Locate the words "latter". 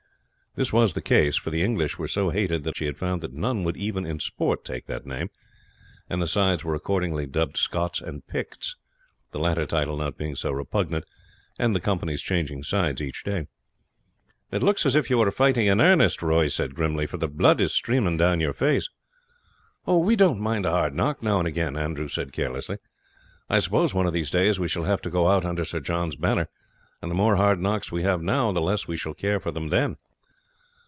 9.39-9.65